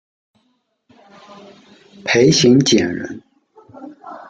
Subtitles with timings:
[2.05, 3.21] 裴行俭人。